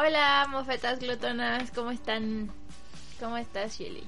Hola, 0.00 0.46
mofetas 0.48 1.00
glotonas, 1.00 1.72
¿cómo 1.72 1.90
están? 1.90 2.52
¿Cómo 3.18 3.36
estás, 3.36 3.76
Shelly? 3.76 4.04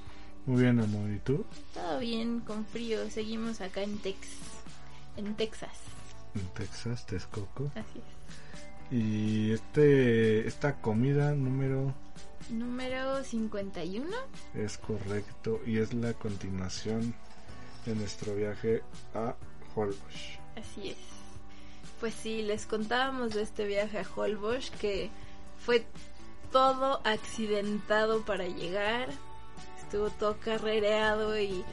Muy 0.46 0.62
bien, 0.62 0.78
amor, 0.78 1.10
¿y 1.10 1.18
tú? 1.18 1.44
Todo 1.74 1.98
bien, 1.98 2.38
con 2.40 2.64
frío. 2.64 3.10
Seguimos 3.10 3.60
acá 3.60 3.82
en 3.82 3.98
Tex, 3.98 4.28
en 5.16 5.34
Texas. 5.34 5.76
En 6.36 6.46
Texas, 6.54 7.04
Texcoco. 7.06 7.72
Así 7.74 7.98
es. 7.98 8.96
Y 8.96 9.50
este, 9.50 10.46
esta 10.46 10.80
comida 10.80 11.32
número 11.32 11.92
Número 12.50 13.24
51. 13.24 14.08
es 14.54 14.78
correcto 14.78 15.60
y 15.66 15.78
es 15.78 15.92
la 15.92 16.12
continuación 16.12 17.12
de 17.84 17.96
nuestro 17.96 18.36
viaje 18.36 18.84
a 19.12 19.34
Holbox. 19.74 20.38
Así 20.56 20.90
es. 20.90 20.98
Pues 21.98 22.14
sí, 22.14 22.42
les 22.42 22.66
contábamos 22.66 23.34
de 23.34 23.42
este 23.42 23.66
viaje 23.66 23.98
a 23.98 24.06
Holbox 24.14 24.70
que 24.70 25.10
fue 25.64 25.86
todo 26.52 27.00
accidentado 27.04 28.24
para 28.24 28.46
llegar. 28.46 29.08
Estuvo 29.80 30.10
todo 30.10 30.38
carrereado 30.38 31.38
y 31.38 31.64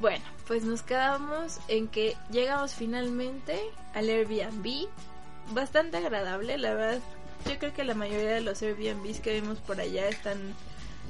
bueno, 0.00 0.24
pues 0.46 0.64
nos 0.64 0.82
quedamos 0.82 1.58
en 1.68 1.88
que 1.88 2.16
llegamos 2.30 2.74
finalmente 2.74 3.60
al 3.94 4.08
Airbnb. 4.08 4.88
Bastante 5.52 5.98
agradable, 5.98 6.58
la 6.58 6.74
verdad. 6.74 7.00
Yo 7.46 7.58
creo 7.58 7.72
que 7.72 7.84
la 7.84 7.94
mayoría 7.94 8.32
de 8.32 8.40
los 8.40 8.62
Airbnbs 8.62 9.20
que 9.20 9.40
vimos 9.40 9.58
por 9.58 9.80
allá 9.80 10.08
están 10.08 10.54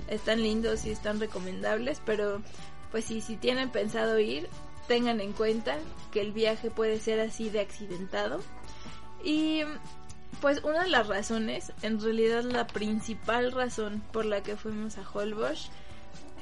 están 0.09 0.43
lindos 0.43 0.85
y 0.85 0.91
están 0.91 1.19
recomendables, 1.21 2.01
pero 2.05 2.41
pues 2.91 3.07
sí, 3.07 3.21
si 3.21 3.37
tienen 3.37 3.71
pensado 3.71 4.19
ir, 4.19 4.49
tengan 4.87 5.21
en 5.21 5.33
cuenta 5.33 5.79
que 6.13 6.21
el 6.21 6.33
viaje 6.33 6.71
puede 6.71 7.01
ser 7.01 7.21
así 7.21 7.51
de 7.51 7.61
accidentado. 7.61 8.41
Y 9.25 9.63
pues 10.41 10.63
una 10.65 10.85
de 10.85 10.91
las 10.91 11.07
razones, 11.07 11.73
en 11.83 12.01
realidad 12.01 12.43
la 12.45 12.67
principal 12.67 13.53
razón 13.53 14.03
por 14.13 14.25
la 14.25 14.43
que 14.43 14.57
fuimos 14.57 14.99
a 14.99 15.09
Holbox 15.09 15.71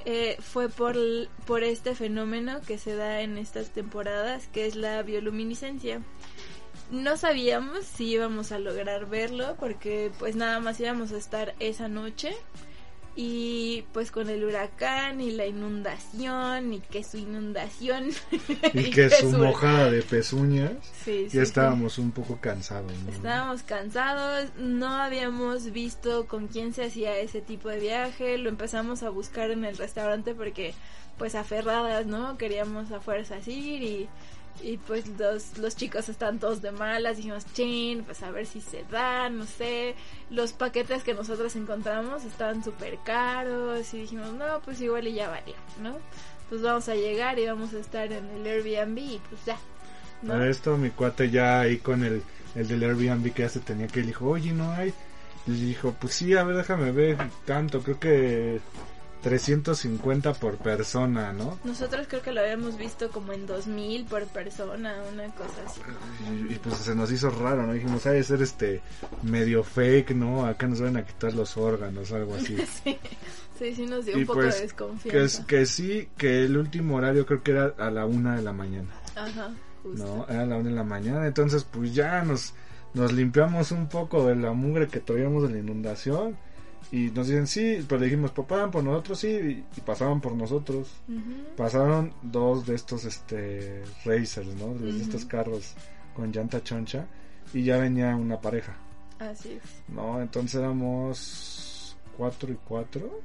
eh, 0.05 0.37
fue 0.41 0.69
por, 0.69 0.97
por 1.47 1.65
este 1.65 1.95
fenómeno 1.95 2.61
que 2.67 2.79
se 2.79 2.95
da 2.95 3.23
en 3.23 3.39
estas 3.39 3.71
temporadas, 3.71 4.49
que 4.49 4.67
es 4.67 4.77
la 4.77 5.03
bioluminiscencia. 5.03 6.03
No 6.91 7.17
sabíamos 7.17 7.85
si 7.87 8.07
íbamos 8.07 8.53
a 8.53 8.59
lograr 8.59 9.07
verlo 9.07 9.57
porque 9.59 10.13
pues 10.19 10.37
nada 10.37 10.61
más 10.61 10.79
íbamos 10.81 11.13
a 11.13 11.17
estar 11.17 11.55
esa 11.59 11.89
noche 11.89 12.37
y 13.17 13.85
pues 13.93 14.11
con 14.11 14.29
el 14.29 14.43
huracán 14.45 15.21
y 15.21 15.31
la 15.31 15.47
inundación 15.47 16.73
y 16.73 16.81
que 16.81 17.05
su 17.05 17.17
inundación 17.17 18.11
Y 18.73 18.85
que 18.91 19.09
su 19.11 19.31
mojada 19.31 19.91
de 19.91 20.03
pezuñas, 20.03 20.73
Sí, 21.05 21.25
sí, 21.25 21.25
ya 21.27 21.31
sí. 21.31 21.39
estábamos 21.39 21.99
un 21.99 22.11
poco 22.11 22.39
cansados, 22.41 22.93
¿no? 23.05 23.13
Estábamos 23.13 23.63
cansados, 23.63 24.49
no 24.59 24.89
habíamos 24.89 25.71
visto 25.71 26.27
con 26.27 26.49
quién 26.49 26.73
se 26.75 26.85
hacía 26.85 27.17
ese 27.19 27.41
tipo 27.41 27.69
de 27.69 27.79
viaje, 27.81 28.37
lo 28.39 28.49
empezamos 28.49 29.03
a 29.03 29.11
buscar 29.11 29.51
en 29.51 29.65
el 29.65 29.77
restaurante 29.77 30.35
porque 30.35 30.75
pues 31.17 31.37
aferradas, 31.37 32.07
¿no? 32.07 32.37
Queríamos 32.37 32.91
a 32.91 33.01
fuerzas 33.01 33.47
ir 33.47 33.83
y, 33.83 34.09
y 34.63 34.77
pues 34.79 35.07
los, 35.19 35.59
los 35.59 35.77
chicos 35.77 36.09
están 36.09 36.39
todos 36.39 36.63
de 36.63 36.71
malas, 36.71 37.17
dijimos, 37.17 37.45
chin, 37.53 38.05
pues 38.05 38.23
a 38.23 38.31
ver 38.31 38.47
si 38.47 38.61
se 38.61 38.85
da, 38.91 39.29
no 39.29 39.45
sé, 39.45 39.95
los 40.31 40.53
paquetes 40.53 41.03
que 41.03 41.15
nosotros 41.15 41.55
encontramos 41.57 42.25
estaban 42.25 42.63
súper 42.63 42.99
caros 43.05 43.93
y 43.95 44.03
dijimos, 44.03 44.33
no, 44.35 44.61
pues 44.65 44.81
igual 44.81 45.07
y 45.09 45.15
ya 45.15 45.29
valía, 45.29 45.57
¿no? 45.83 45.99
Pues 46.49 46.63
vamos 46.63 46.89
a 46.89 46.95
llegar 46.95 47.39
y 47.39 47.47
vamos 47.47 47.75
a 47.75 47.79
estar 47.79 48.11
en 48.13 48.25
el 48.31 48.47
Airbnb 48.47 48.99
y 48.99 49.21
pues 49.29 49.45
ya. 49.45 49.59
¿no? 50.23 50.43
Esto 50.45 50.77
mi 50.77 50.91
cuate 50.91 51.31
ya 51.31 51.61
ahí 51.61 51.79
con 51.79 52.05
el, 52.05 52.23
el 52.55 52.69
del 52.69 52.83
Airbnb 52.85 53.33
que 53.33 53.43
ya 53.43 53.49
se 53.49 53.61
tenía 53.61 53.87
que 53.87 54.01
ir, 54.01 54.07
dijo, 54.07 54.27
oye, 54.29 54.53
no 54.53 54.71
hay. 54.73 54.93
Y 55.47 55.53
dijo, 55.53 55.95
pues 56.01 56.15
sí, 56.15 56.35
a 56.35 56.45
ver, 56.45 56.57
déjame 56.57 56.91
ver 56.91 57.19
tanto, 57.45 57.83
creo 57.83 58.01
que 58.01 58.61
350 59.25 60.35
por 60.35 60.57
persona, 60.59 61.33
¿no? 61.33 61.59
Nosotros 61.65 62.07
creo 62.09 62.23
que 62.23 62.31
lo 62.33 62.41
habíamos 62.43 62.77
visto 62.77 63.11
como 63.11 63.33
en 63.33 63.47
2000 63.47 64.05
por 64.05 64.27
persona, 64.27 64.95
una 65.13 65.27
cosa 65.35 65.55
así. 65.67 65.81
Y, 66.49 66.53
y, 66.55 66.59
pues 66.63 66.77
se 66.77 66.95
nos 66.95 67.11
hizo 67.11 67.31
raro, 67.31 67.67
¿no? 67.67 67.73
Dijimos, 67.73 68.05
ha 68.07 68.11
de 68.11 68.23
ser 68.23 68.43
este 68.43 68.83
medio 69.23 69.65
fake, 69.65 70.11
¿no? 70.15 70.45
Acá 70.47 70.67
nos 70.67 70.81
van 70.81 70.97
a 70.99 71.05
quitar 71.07 71.33
los 71.35 71.57
órganos, 71.57 72.13
algo 72.13 72.35
así. 72.35 72.57
Sí, 72.85 72.99
sí, 73.71 73.75
sí 73.77 73.87
nos 73.87 74.05
dio 74.05 74.17
Y 74.19 74.21
un 74.23 74.27
poco 74.27 74.41
pues, 74.41 74.55
de 74.55 74.61
Que, 74.61 74.65
es- 74.67 74.73
desconfianza. 74.73 75.47
que 75.47 75.67
sí, 75.67 76.09
que 76.17 76.45
el 76.45 76.57
último 76.57 76.97
horario 76.97 77.25
creo 77.25 77.43
que 77.43 77.53
era 77.53 77.73
a 77.79 77.91
la 77.91 78.05
una 78.05 78.35
de 78.37 78.43
la 78.43 78.53
mañana, 78.53 78.89
Ajá, 79.15 79.51
justo. 79.83 80.05
¿no? 80.05 80.27
Era 80.29 80.43
a 80.43 80.47
la 80.47 80.57
una 80.57 80.71
de 80.71 80.75
la 80.77 80.83
mañana, 80.85 81.27
entonces 81.27 81.65
pues 81.65 81.95
ya 81.95 82.21
nos, 82.23 82.53
nos 82.95 83.13
limpiamos 83.13 83.71
un 83.71 83.89
poco 83.89 84.27
de 84.27 84.35
la 84.35 84.53
mugre 84.53 84.89
que 84.89 84.99
traíamos 85.01 85.45
de 85.45 85.51
la 85.55 85.59
inundación. 85.61 86.37
Y 86.93 87.11
nos 87.11 87.27
dicen 87.27 87.47
sí, 87.47 87.85
pero 87.89 88.01
dijimos, 88.03 88.31
pasaban 88.31 88.71
por 88.71 88.85
nosotros, 88.85 89.19
sí, 89.19 89.29
y, 89.29 89.65
y 89.77 89.81
pasaban 89.81 90.21
por 90.21 90.33
nosotros. 90.35 90.89
Pasaron 91.57 92.13
dos 92.23 92.67
de 92.67 92.75
estos 92.77 93.05
este 93.05 93.83
racers, 94.05 94.55
¿no? 94.55 94.75
De 94.75 94.91
estos 95.01 95.25
carros 95.25 95.75
con 96.15 96.31
llanta 96.31 96.63
choncha 96.63 97.07
y 97.53 97.65
ya 97.65 97.79
venía 97.79 98.15
una 98.17 98.41
pareja, 98.41 98.77
Así 99.19 99.53
es. 99.53 99.63
¿no? 99.89 100.21
Entonces 100.21 100.55
éramos 100.61 101.97
cuatro 102.17 102.53
y 102.53 102.59
cuatro. 102.65 103.21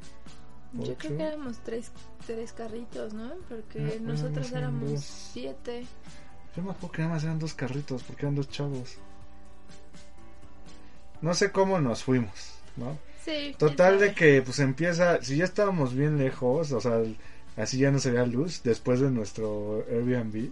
Yo 0.73 0.95
creo 0.95 1.17
que 1.17 1.23
éramos 1.23 1.57
tres, 1.63 1.91
tres 2.25 2.53
carritos, 2.53 3.13
¿no? 3.13 3.33
Porque 3.47 3.99
No, 4.01 4.13
nosotros 4.13 4.51
éramos 4.51 4.51
eran 4.51 4.63
éramos 4.75 4.91
dos. 4.91 5.03
siete. 5.33 5.85
Yo 6.55 6.63
me 6.63 6.71
acuerdo 6.71 6.91
que 6.91 7.01
nada 7.03 7.13
más 7.15 7.23
eran 7.23 7.39
dos 7.39 7.53
carritos 7.53 8.03
porque 8.03 8.21
eran 8.23 8.35
dos 8.35 8.49
chavos. 8.49 8.95
No 11.21 11.33
sé 11.33 11.51
cómo 11.51 11.79
nos 11.79 12.03
fuimos, 12.03 12.53
¿no? 12.77 12.97
Sí. 13.29 13.55
Total 13.57 13.99
de 13.99 14.13
que 14.13 14.41
pues 14.41 14.59
empieza, 14.59 15.21
si 15.23 15.37
ya 15.37 15.45
estábamos 15.45 15.93
bien 15.93 16.17
lejos, 16.17 16.71
o 16.71 16.81
sea, 16.81 17.01
así 17.57 17.77
ya 17.77 17.91
no 17.91 17.99
se 17.99 18.11
veía 18.11 18.25
luz 18.25 18.61
después 18.63 18.99
de 18.99 19.11
nuestro 19.11 19.85
Airbnb. 19.89 20.49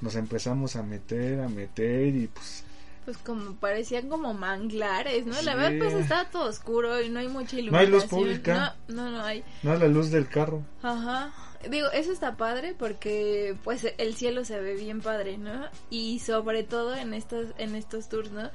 Nos 0.00 0.14
empezamos 0.14 0.76
a 0.76 0.82
meter, 0.82 1.40
a 1.40 1.48
meter 1.48 2.14
y 2.14 2.26
pues 2.28 2.64
Pues 3.04 3.16
como 3.18 3.54
parecían 3.54 4.08
como 4.08 4.34
manglares, 4.34 5.24
¿no? 5.26 5.32
La 5.42 5.52
Sí. 5.52 5.58
verdad 5.58 5.72
pues 5.78 5.94
estaba 5.94 6.24
todo 6.30 6.44
oscuro 6.48 7.00
y 7.00 7.08
no 7.08 7.20
hay 7.20 7.28
mucha 7.28 7.56
iluminación. 7.58 7.72
No 7.72 7.78
hay 7.78 7.86
luz 8.02 8.04
pública. 8.04 8.76
No, 8.88 9.04
no, 9.04 9.10
no 9.18 9.22
hay. 9.24 9.42
no 9.62 9.74
la 9.76 9.88
luz 9.88 10.10
del 10.10 10.28
carro. 10.28 10.62
Ajá. 10.82 11.32
Digo, 11.68 11.88
eso 11.92 12.12
está 12.12 12.36
padre 12.36 12.74
porque 12.78 13.56
pues 13.64 13.84
el 13.98 14.14
cielo 14.14 14.44
se 14.44 14.60
ve 14.60 14.74
bien 14.74 15.00
padre, 15.00 15.38
¿no? 15.38 15.66
Y 15.90 16.20
sobre 16.20 16.62
todo 16.62 16.94
en 16.94 17.14
estos 17.14 17.46
en 17.58 17.74
estos 17.74 18.08
tours, 18.08 18.30
¿no? 18.30 18.50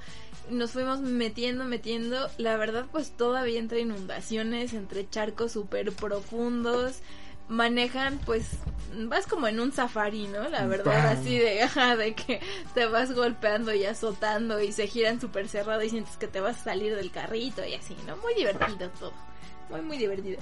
Nos 0.50 0.72
fuimos 0.72 1.00
metiendo, 1.02 1.64
metiendo, 1.66 2.30
la 2.38 2.58
verdad 2.58 2.86
pues 2.92 3.12
todavía 3.12 3.60
entre 3.60 3.80
inundaciones, 3.82 4.74
entre 4.74 5.10
charcos 5.10 5.54
súper 5.54 5.92
profundos, 5.94 7.00
manejan 7.48 8.20
pues 8.26 8.50
vas 9.08 9.26
como 9.26 9.48
en 9.48 9.60
un 9.60 9.72
safari, 9.72 10.28
¿no? 10.28 10.48
La 10.50 10.66
verdad 10.66 11.04
Bam. 11.04 11.18
así 11.18 11.38
de, 11.38 11.64
ajá, 11.64 11.96
de 11.96 12.14
que 12.14 12.42
te 12.74 12.86
vas 12.86 13.14
golpeando 13.14 13.74
y 13.74 13.86
azotando 13.86 14.62
y 14.62 14.72
se 14.72 14.88
giran 14.88 15.20
súper 15.20 15.48
cerrado 15.48 15.82
y 15.84 15.90
sientes 15.90 16.18
que 16.18 16.28
te 16.28 16.40
vas 16.40 16.60
a 16.62 16.64
salir 16.64 16.96
del 16.96 17.12
carrito 17.12 17.66
y 17.66 17.74
así, 17.74 17.96
¿no? 18.06 18.18
Muy 18.18 18.34
divertido 18.36 18.90
todo, 19.00 19.14
muy 19.70 19.82
muy 19.82 19.98
divertido. 19.98 20.40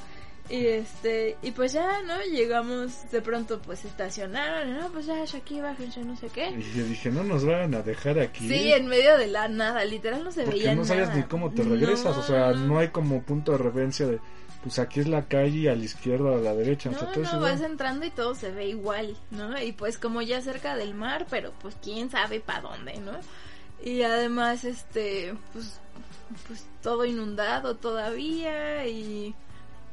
Y 0.51 0.65
este, 0.67 1.37
y 1.41 1.51
pues 1.51 1.71
ya, 1.71 2.01
¿no? 2.01 2.21
Llegamos, 2.23 3.09
de 3.09 3.21
pronto 3.21 3.61
pues 3.61 3.85
estacionaron, 3.85 4.77
no, 4.77 4.91
pues 4.91 5.05
ya, 5.05 5.23
aquí 5.23 5.61
bájense, 5.61 6.03
no 6.03 6.17
sé 6.17 6.27
qué. 6.27 6.49
Y 6.49 6.77
yo 6.77 6.83
dije, 6.83 7.09
no 7.09 7.23
nos 7.23 7.45
van 7.45 7.73
a 7.73 7.81
dejar 7.81 8.19
aquí. 8.19 8.49
Sí, 8.49 8.73
en 8.73 8.87
medio 8.87 9.17
de 9.17 9.27
la 9.27 9.47
nada, 9.47 9.85
literal 9.85 10.25
no 10.25 10.31
se 10.31 10.43
porque 10.43 10.57
veía 10.59 10.75
no 10.75 10.83
sabías 10.83 11.07
nada. 11.07 11.21
ni 11.21 11.25
cómo 11.27 11.51
te 11.53 11.63
regresas. 11.63 12.17
o 12.17 12.23
sea, 12.23 12.51
No, 12.51 12.65
no 12.67 12.79
hay 12.79 12.89
como 12.89 13.21
punto 13.23 13.53
de 13.53 13.59
referencia 13.59 14.05
de, 14.07 14.19
pues 14.61 14.77
aquí 14.77 14.99
es 14.99 15.07
la 15.07 15.25
calle 15.25 15.57
y 15.57 15.67
a 15.69 15.75
la 15.75 15.85
izquierda 15.85 16.25
o 16.31 16.35
a 16.35 16.41
la 16.41 16.53
derecha. 16.53 16.89
o 16.89 16.93
sea, 16.95 17.03
No, 17.03 17.13
todo 17.13 17.23
no, 17.23 17.29
igual. 17.37 17.51
vas 17.53 17.61
entrando 17.61 18.05
y 18.05 18.09
todo 18.09 18.35
se 18.35 18.51
ve 18.51 18.67
igual, 18.67 19.15
¿no? 19.31 19.57
Y 19.61 19.71
pues 19.71 19.97
como 19.97 20.21
ya 20.21 20.41
cerca 20.41 20.75
del 20.75 20.93
mar, 20.95 21.27
pero 21.29 21.53
pues 21.61 21.77
quién 21.81 22.09
sabe 22.09 22.41
para 22.41 22.59
dónde, 22.61 22.97
¿no? 22.99 23.13
Y 23.83 24.01
además, 24.01 24.65
este, 24.65 25.33
pues, 25.53 25.79
pues 26.47 26.65
todo 26.83 27.05
inundado 27.05 27.77
todavía 27.77 28.85
y, 28.85 29.33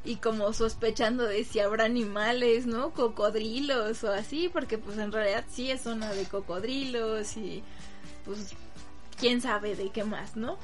y 0.08 0.16
como 0.16 0.54
sospechando 0.54 1.24
de 1.24 1.44
si 1.44 1.60
habrá 1.60 1.84
animales, 1.84 2.66
¿no? 2.66 2.92
Cocodrilos 2.92 4.02
o 4.04 4.10
así, 4.12 4.48
porque 4.48 4.78
pues 4.78 4.96
en 4.96 5.12
realidad 5.12 5.44
sí 5.50 5.70
es 5.70 5.82
zona 5.82 6.12
de 6.12 6.24
cocodrilos 6.24 7.36
y 7.36 7.62
pues 8.24 8.54
quién 9.20 9.42
sabe 9.42 9.76
de 9.76 9.90
qué 9.90 10.04
más, 10.04 10.34
¿no? 10.34 10.56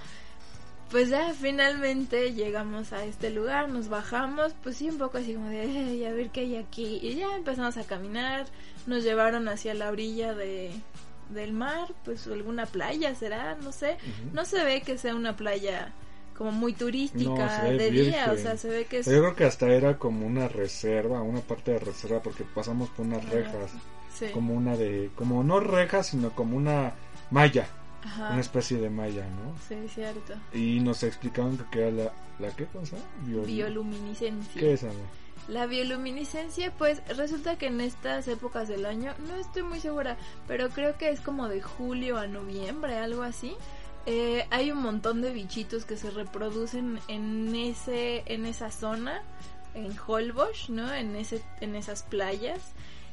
pues 0.91 1.09
ya 1.09 1.33
finalmente 1.35 2.35
llegamos 2.35 2.93
a 2.93 3.05
este 3.05 3.31
lugar, 3.31 3.69
nos 3.69 3.89
bajamos, 3.89 4.55
pues 4.63 4.77
sí, 4.77 4.89
un 4.89 4.99
poco 4.99 5.19
así 5.19 5.35
como 5.35 5.49
de, 5.49 5.65
"Ey, 5.65 6.05
a 6.05 6.13
ver 6.13 6.31
qué 6.31 6.41
hay 6.43 6.57
aquí. 6.57 7.01
Y 7.03 7.17
ya 7.17 7.35
empezamos 7.35 7.77
a 7.79 7.85
caminar, 7.85 8.47
nos 8.87 9.03
llevaron 9.03 9.49
hacia 9.49 9.75
la 9.75 9.89
orilla 9.91 10.35
de, 10.35 10.71
del 11.31 11.53
mar, 11.53 11.89
pues 12.05 12.29
alguna 12.29 12.67
playa 12.67 13.13
será, 13.17 13.57
no 13.57 13.73
sé. 13.73 13.97
No 14.33 14.45
se 14.45 14.63
ve 14.63 14.83
que 14.83 14.97
sea 14.97 15.17
una 15.17 15.37
playa 15.37 15.93
como 16.37 16.51
muy 16.53 16.73
turística 16.73 17.63
No, 17.63 17.71
de 17.71 17.91
día, 17.91 18.31
o 18.33 18.37
sea, 18.37 18.57
se 18.57 18.69
ve 18.69 18.85
que 18.87 18.99
es... 18.99 19.07
Yo 19.07 19.21
creo 19.21 19.35
que 19.37 19.45
hasta 19.45 19.69
era 19.69 19.99
como 19.99 20.27
una 20.27 20.49
reserva, 20.49 21.23
una 21.23 21.41
parte 21.41 21.73
de 21.73 21.79
reserva, 21.79 22.21
porque 22.21 22.45
pasamos 22.45 22.89
por 22.91 23.07
unas 23.07 23.25
rejas, 23.29 23.71
sí. 24.19 24.27
como 24.33 24.55
una 24.55 24.77
de, 24.77 25.11
como 25.15 25.45
no 25.45 25.61
rejas, 25.61 26.09
sino 26.09 26.31
como 26.31 26.57
una 26.57 26.93
malla, 27.31 27.67
Ajá. 28.05 28.31
una 28.33 28.41
especie 28.41 28.79
de 28.79 28.91
malla, 28.91 29.27
¿no? 29.29 29.55
Sí, 29.69 29.77
cierto. 29.95 30.35
Y 30.53 30.81
nos 30.81 31.03
explicaban 31.05 31.57
que 31.71 31.81
era 31.83 31.91
la, 31.91 32.13
¿la 32.41 32.55
qué 32.57 32.67
cosa? 32.67 32.97
Biol- 33.27 33.47
Bioluminiscencia. 33.47 34.61
¿Qué 34.61 34.73
es, 34.75 34.83
amor? 34.83 34.95
La 35.47 35.67
bioluminiscencia, 35.67 36.73
pues 36.73 37.03
resulta 37.17 37.59
que 37.59 37.67
en 37.67 37.81
estas 37.83 38.29
épocas 38.29 38.67
del 38.67 38.87
año, 38.87 39.13
no 39.29 39.37
estoy 39.37 39.63
muy 39.63 39.79
segura, 39.79 40.17
pero 40.49 40.71
creo 40.71 40.97
que 40.97 41.11
es 41.11 41.21
como 41.21 41.49
de 41.49 41.61
julio 41.61 42.17
a 42.17 42.27
noviembre, 42.27 42.97
algo 42.97 43.23
así. 43.23 43.55
Eh, 44.07 44.47
hay 44.51 44.71
un 44.71 44.83
montón 44.83 45.23
de 45.23 45.33
bichitos 45.33 45.85
que 45.85 45.97
se 45.97 46.11
reproducen 46.11 46.99
en 47.09 47.55
ese, 47.55 48.23
en 48.27 48.47
esa 48.47 48.71
zona, 48.71 49.23
en 49.75 49.95
Holbox, 50.07 50.71
¿no? 50.71 50.93
En 50.93 51.17
ese, 51.17 51.43
en 51.61 51.75
esas 51.75 52.03
playas. 52.03 52.61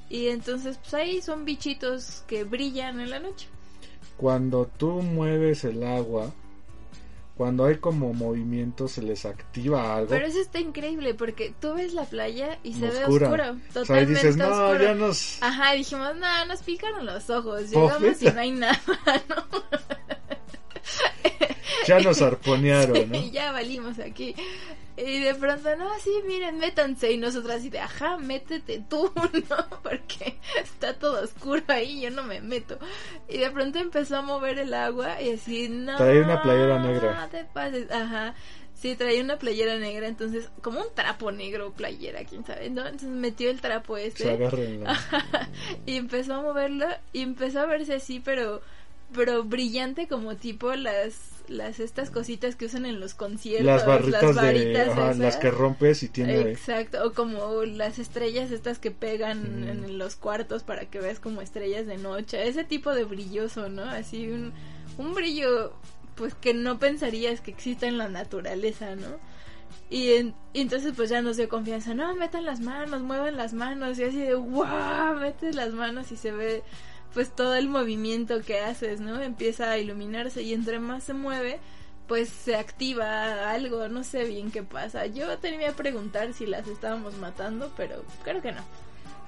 Y 0.09 0.27
entonces, 0.27 0.77
pues 0.77 0.93
ahí 0.93 1.21
son 1.21 1.45
bichitos 1.45 2.23
que 2.27 2.43
brillan 2.43 2.99
en 2.99 3.09
la 3.09 3.19
noche. 3.19 3.47
Cuando 4.17 4.69
tú 4.77 5.01
mueves 5.01 5.63
el 5.63 5.83
agua, 5.83 6.31
cuando 7.37 7.65
hay 7.65 7.77
como 7.77 8.13
movimiento, 8.13 8.87
se 8.87 9.01
les 9.01 9.25
activa 9.25 9.95
algo. 9.95 10.09
Pero 10.09 10.27
eso 10.27 10.39
está 10.39 10.59
increíble 10.59 11.13
porque 11.15 11.53
tú 11.59 11.73
ves 11.73 11.94
la 11.94 12.03
playa 12.03 12.59
y 12.61 12.73
se 12.73 12.89
Oscura. 12.89 13.29
ve 13.29 13.49
oscuro, 13.49 13.51
o 13.51 13.55
sea, 13.55 13.73
totalmente 13.73 14.13
dices, 14.13 14.37
no, 14.37 14.47
oscuro. 14.49 14.83
ya 14.83 14.94
nos... 14.94 15.41
Ajá, 15.41 15.73
dijimos, 15.73 16.15
no, 16.17 16.45
nos 16.45 16.61
picaron 16.61 17.05
los 17.05 17.29
ojos, 17.29 17.63
Pobre. 17.71 17.87
llegamos 17.99 18.21
y 18.21 18.25
no 18.25 18.39
hay 18.41 18.51
nada, 18.59 18.77
¿no? 19.29 19.90
Ya 21.97 21.99
nos 22.09 22.21
arponearon, 22.21 23.09
¿no? 23.11 23.17
y 23.17 23.31
ya 23.31 23.51
valimos 23.51 23.99
aquí. 23.99 24.35
Y 24.97 25.19
de 25.19 25.33
pronto, 25.35 25.75
no, 25.77 25.89
sí, 25.99 26.11
miren, 26.27 26.59
métanse. 26.59 27.11
Y 27.11 27.17
nosotras 27.17 27.57
así 27.59 27.69
de, 27.69 27.79
ajá, 27.79 28.17
métete 28.17 28.83
tú, 28.89 29.11
¿no? 29.49 29.79
Porque 29.81 30.38
está 30.61 30.93
todo 30.93 31.23
oscuro 31.23 31.63
ahí, 31.69 32.01
yo 32.01 32.11
no 32.11 32.23
me 32.23 32.41
meto. 32.41 32.77
Y 33.29 33.38
de 33.38 33.49
pronto 33.49 33.79
empezó 33.79 34.17
a 34.17 34.21
mover 34.21 34.59
el 34.59 34.73
agua 34.73 35.21
y 35.21 35.31
así, 35.31 35.69
no. 35.69 35.95
Traía 35.97 36.21
una 36.23 36.41
playera 36.41 36.79
negra. 36.79 37.21
No 37.21 37.29
te 37.29 37.45
pases, 37.45 37.89
ajá. 37.91 38.35
Sí, 38.75 38.95
traía 38.95 39.21
una 39.23 39.37
playera 39.37 39.77
negra, 39.77 40.07
entonces, 40.07 40.49
como 40.63 40.81
un 40.81 40.87
trapo 40.95 41.31
negro, 41.31 41.71
playera, 41.71 42.23
quién 42.25 42.44
sabe, 42.45 42.69
¿no? 42.71 42.81
Entonces 42.81 43.09
metió 43.09 43.51
el 43.51 43.61
trapo 43.61 43.95
este. 43.95 44.23
Se 44.23 44.31
agarren 44.31 44.83
la- 44.83 44.99
y 45.85 45.97
empezó 45.97 46.33
a 46.33 46.41
moverlo 46.41 46.87
y 47.13 47.21
empezó 47.21 47.59
a 47.61 47.65
verse 47.67 47.94
así, 47.95 48.19
pero 48.19 48.61
pero 49.13 49.44
brillante 49.44 50.07
como 50.07 50.35
tipo 50.35 50.73
las 50.73 51.13
las 51.51 51.80
estas 51.80 52.09
cositas 52.09 52.56
que 52.56 52.65
usan 52.65 52.86
en 52.86 53.00
los 53.00 53.13
conciertos, 53.13 53.65
las 53.65 53.86
barritas 53.86 54.21
de... 54.36 54.42
varitas 54.42 54.88
ajá, 54.89 55.01
esas. 55.06 55.18
las 55.19 55.38
que 55.38 55.51
rompes 55.51 56.01
y 56.03 56.09
tiene... 56.09 56.39
Exacto, 56.42 57.06
o 57.06 57.13
como 57.13 57.63
las 57.63 58.00
estrellas 58.00 58.51
estas 58.51 58.80
que 58.80 58.92
pegan 58.92 59.62
Mm. 59.65 59.69
en 59.69 59.98
los 59.98 60.15
cuartos 60.15 60.63
para 60.63 60.86
que 60.86 61.00
veas 61.00 61.19
como 61.19 61.42
estrellas 61.42 61.86
de 61.88 61.98
noche, 61.98 62.48
ese 62.48 62.63
tipo 62.63 62.94
de 62.94 63.03
brilloso, 63.03 63.69
¿no? 63.69 63.83
Así 63.83 64.27
un, 64.30 64.53
un 64.98 65.13
brillo 65.13 65.74
pues 66.15 66.33
que 66.36 66.53
no 66.53 66.77
pensarías 66.80 67.42
que 67.42 67.51
exista 67.51 67.88
en 67.88 67.97
la 67.97 68.07
naturaleza, 68.09 68.95
¿no? 68.95 69.18
Y, 69.89 70.13
en- 70.13 70.33
y 70.54 70.62
entonces 70.62 70.94
pues 70.95 71.09
ya 71.09 71.21
nos 71.21 71.38
dio 71.38 71.50
confianza, 71.50 71.94
no, 71.94 72.13
metan 72.15 72.45
las 72.45 72.59
manos, 72.59 73.01
muevan 73.01 73.36
las 73.38 73.54
manos 73.54 73.97
y 74.00 74.04
así 74.04 74.18
de, 74.19 74.36
wow, 74.36 75.15
metes 75.19 75.56
las 75.56 75.74
manos 75.74 76.12
y 76.12 76.18
se 76.18 76.31
ve 76.31 76.63
pues 77.13 77.35
todo 77.35 77.55
el 77.55 77.67
movimiento 77.67 78.41
que 78.41 78.59
haces, 78.59 78.99
¿no? 78.99 79.21
Empieza 79.21 79.71
a 79.71 79.77
iluminarse 79.77 80.41
y 80.41 80.53
entre 80.53 80.79
más 80.79 81.03
se 81.03 81.13
mueve, 81.13 81.59
pues 82.07 82.29
se 82.29 82.55
activa 82.55 83.51
algo, 83.51 83.87
no 83.87 84.03
sé 84.03 84.25
bien 84.25 84.51
qué 84.51 84.63
pasa. 84.63 85.05
Yo 85.05 85.37
tenía 85.39 85.67
que 85.67 85.73
preguntar 85.73 86.33
si 86.33 86.45
las 86.45 86.67
estábamos 86.67 87.17
matando, 87.17 87.71
pero 87.77 88.03
creo 88.23 88.41
que 88.41 88.51
no. 88.51 88.61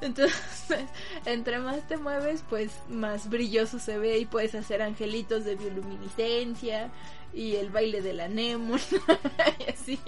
Entonces, 0.02 0.36
entre 1.26 1.60
más 1.60 1.88
te 1.88 1.98
mueves, 1.98 2.44
pues 2.50 2.72
más 2.90 3.30
brilloso 3.30 3.80
se 3.80 3.98
ve 3.98 4.18
y 4.18 4.26
puedes 4.26 4.56
hacer 4.56 4.82
angelitos 4.82 5.46
de 5.46 5.56
bioluminiscencia 5.56 6.92
y 7.34 7.56
el 7.56 7.70
baile 7.70 8.02
de 8.02 8.14
la 8.14 8.26
anémona 8.26 8.80
y 9.68 9.72
así. 9.72 10.00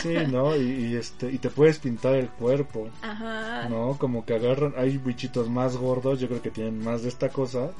Sí, 0.00 0.14
¿no? 0.30 0.54
Y, 0.56 0.60
y, 0.60 0.96
este, 0.96 1.30
y 1.30 1.38
te 1.38 1.50
puedes 1.50 1.78
pintar 1.78 2.14
el 2.14 2.28
cuerpo, 2.28 2.88
Ajá. 3.02 3.68
¿no? 3.68 3.96
Como 3.98 4.24
que 4.24 4.34
agarran, 4.34 4.74
hay 4.76 4.96
bichitos 4.98 5.48
más 5.48 5.76
gordos, 5.76 6.20
yo 6.20 6.28
creo 6.28 6.42
que 6.42 6.50
tienen 6.50 6.78
más 6.82 7.02
de 7.02 7.08
esta 7.08 7.28
cosa, 7.30 7.70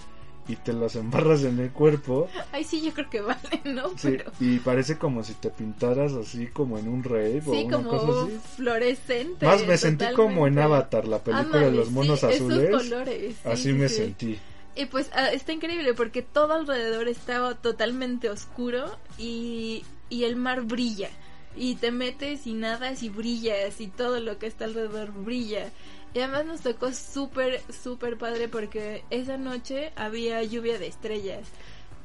y 0.49 0.57
te 0.57 0.73
los 0.73 0.95
embarras 0.97 1.43
en 1.43 1.59
el 1.59 1.71
cuerpo, 1.71 2.29
Ay, 2.53 2.63
sí, 2.65 2.81
yo 2.83 2.93
creo 2.93 3.11
que 3.11 3.21
vale, 3.21 3.61
¿no? 3.65 3.89
sí, 3.97 4.17
Pero 4.17 4.33
y 4.41 4.59
parece 4.59 4.97
como 4.99 5.25
si 5.25 5.35
te 5.35 5.51
pintaras 5.51 6.13
así 6.13 6.47
como 6.49 6.79
en 6.79 6.89
un 6.89 7.03
rave 7.03 7.43
o 7.47 7.53
sí, 7.53 7.65
una 7.65 7.77
como 7.77 7.89
cosa 7.91 8.13
así. 8.13 8.39
fluorescente. 8.57 9.45
Más 9.47 9.67
me 9.67 9.77
sentí 9.77 10.05
como 10.15 10.47
en 10.47 10.55
totalmente. 10.55 10.63
Avatar, 10.63 11.09
la 11.09 11.19
película 11.19 11.61
de 11.61 11.73
los 11.73 11.91
monos 11.91 12.21
sí, 12.21 12.27
azules. 12.27 12.69
Esos 12.69 12.83
colores. 12.85 13.35
sí, 13.43 13.49
así 13.49 13.63
sí, 13.65 13.73
me 13.73 13.89
sentí. 13.89 14.39
Y 14.77 14.87
pues 14.87 15.11
ah, 15.15 15.31
está 15.33 15.53
increíble 15.53 15.95
porque 15.95 16.23
todo 16.23 16.53
alrededor 16.53 17.09
estaba 17.09 17.55
totalmente 17.55 18.29
oscuro 18.29 18.97
y, 19.19 19.85
y 20.11 20.25
el 20.25 20.37
mar 20.37 20.63
brilla. 20.63 21.09
Y 21.57 21.77
te 21.77 21.91
metes 21.91 22.47
y 22.47 22.53
nadas 22.53 23.03
y 23.03 23.09
brillas 23.09 23.81
y 23.81 23.89
todo 23.89 24.21
lo 24.21 24.39
que 24.39 24.47
está 24.47 24.67
alrededor 24.67 25.13
brilla. 25.13 25.71
Y 26.13 26.21
además 26.21 26.45
nos 26.45 26.61
tocó 26.61 26.93
súper, 26.93 27.63
súper 27.73 28.19
padre 28.19 28.49
porque 28.49 29.05
esa 29.11 29.39
noche 29.39 29.93
había 29.97 30.43
lluvia 30.43 30.79
de 30.79 30.89
estrellas. 30.89 31.49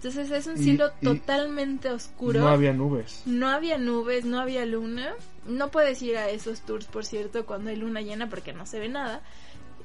Entonces 0.04 0.32
es 0.32 0.48
un 0.48 0.58
cielo 0.58 0.92
y 1.00 1.06
totalmente 1.06 1.92
oscuro. 1.92 2.40
No 2.40 2.48
había 2.48 2.74
nubes. 2.74 3.22
No 3.26 3.50
había 3.50 3.78
nubes, 3.78 4.26
no 4.26 4.40
había 4.40 4.66
luna. 4.66 5.14
No 5.46 5.70
puedes 5.70 6.02
ir 6.02 6.18
a 6.18 6.30
esos 6.30 6.62
tours, 6.62 6.88
por 6.88 7.06
cierto, 7.06 7.46
cuando 7.46 7.70
hay 7.70 7.76
luna 7.76 8.02
llena 8.02 8.28
porque 8.28 8.52
no 8.52 8.66
se 8.66 8.80
ve 8.80 8.90
nada. 8.90 9.22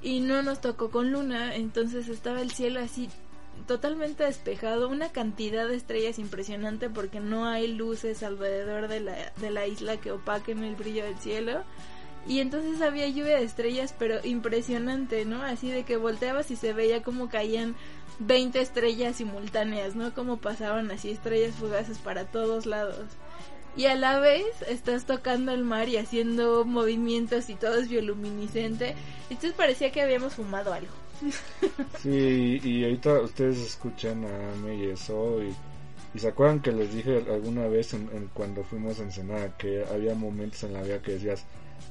Y 0.07 0.21
no 0.21 0.41
nos 0.41 0.61
tocó 0.61 0.93
con 0.93 1.11
luna, 1.11 1.57
entonces 1.57 2.07
estaba 2.07 2.41
el 2.41 2.53
cielo 2.53 2.79
así 2.79 3.09
totalmente 3.67 4.23
despejado, 4.23 4.89
una 4.89 5.09
cantidad 5.09 5.67
de 5.67 5.75
estrellas 5.75 6.21
impresionante 6.21 6.89
porque 6.89 7.19
no 7.19 7.47
hay 7.47 7.67
luces 7.67 8.23
alrededor 8.23 8.87
de 8.87 9.01
la, 9.01 9.33
de 9.41 9.51
la 9.51 9.67
isla 9.67 9.97
que 9.97 10.13
opaquen 10.13 10.63
el 10.63 10.77
brillo 10.77 11.03
del 11.03 11.19
cielo. 11.19 11.65
Y 12.25 12.39
entonces 12.39 12.83
había 12.83 13.09
lluvia 13.09 13.39
de 13.39 13.43
estrellas, 13.43 13.97
pero 13.99 14.25
impresionante, 14.25 15.25
¿no? 15.25 15.43
Así 15.43 15.73
de 15.73 15.83
que 15.83 15.97
volteabas 15.97 16.53
y 16.53 16.57
se 16.57 16.73
veía 16.73 17.03
como 17.03 17.29
caían 17.29 17.75
20 18.21 18.61
estrellas 18.61 19.17
simultáneas, 19.17 19.97
¿no? 19.97 20.15
Como 20.15 20.37
pasaban 20.37 20.89
así 20.93 21.11
estrellas 21.11 21.57
fugaces 21.57 21.99
para 21.99 22.27
todos 22.27 22.65
lados. 22.65 23.07
Y 23.77 23.87
a 23.87 23.95
la 23.95 24.19
vez 24.21 24.47
estás 24.69 25.05
tocando 25.05 25.53
el 25.53 25.63
mar 25.63 25.89
y 25.89 25.99
haciendo 25.99 26.65
movimientos 26.65 27.51
y 27.51 27.55
todo 27.55 27.79
es 27.79 27.89
bioluminiscente. 27.89 28.95
Entonces 29.29 29.53
parecía 29.53 29.93
que 29.93 30.01
habíamos 30.01 30.35
fumado 30.35 30.73
algo. 30.73 30.93
Sí, 32.03 32.61
y 32.63 32.85
ahorita 32.85 33.21
ustedes 33.21 33.59
escuchan 33.59 34.25
a 34.25 34.53
Ame 34.53 34.77
y 34.77 34.93
y, 36.15 36.19
se 36.19 36.29
acuerdan 36.29 36.61
que 36.61 36.73
les 36.73 36.95
dije 36.95 37.25
alguna 37.29 37.67
vez 37.67 37.93
en, 37.93 38.09
en 38.15 38.29
cuando 38.33 38.65
fuimos 38.65 38.99
a 39.01 39.03
Ensenada 39.03 39.57
que 39.59 39.85
había 39.93 40.15
momentos 40.15 40.63
en 40.63 40.73
la 40.73 40.83
vida 40.83 41.03
que 41.03 41.13
decías, 41.13 41.45